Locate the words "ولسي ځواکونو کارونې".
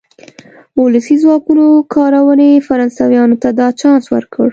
0.83-2.51